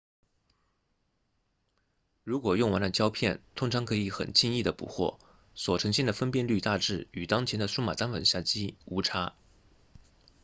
[2.23, 5.19] 如果用完了胶片通常可以很轻易地补货
[5.53, 9.35] 所呈现的分辨率大致与当前的数码单反相机无差